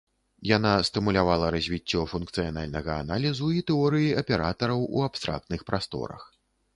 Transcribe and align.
Яна 0.51 0.69
стымулявала 0.87 1.49
развіццё 1.55 2.01
функцыянальнага 2.13 2.91
аналізу 3.03 3.49
і 3.57 3.61
тэорыі 3.69 4.07
аператараў 4.23 4.81
у 4.95 5.05
абстрактных 5.09 5.61
прасторах. 5.69 6.25